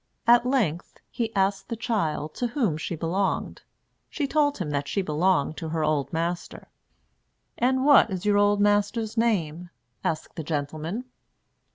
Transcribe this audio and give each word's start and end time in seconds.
At 0.25 0.47
length, 0.47 0.97
he 1.11 1.31
asked 1.35 1.69
the 1.69 1.75
child 1.75 2.33
to 2.33 2.47
whom 2.47 2.75
she 2.75 2.95
belonged. 2.95 3.61
She 4.09 4.25
told 4.25 4.57
him 4.57 4.71
that 4.71 4.87
she 4.87 5.03
belonged 5.03 5.57
to 5.57 5.69
her 5.69 5.83
old 5.83 6.11
master. 6.11 6.69
"And 7.55 7.85
what 7.85 8.09
is 8.09 8.25
your 8.25 8.37
old 8.39 8.59
master's 8.59 9.15
name?" 9.15 9.69
asked 10.03 10.37
the 10.37 10.43
gentleman. 10.43 11.05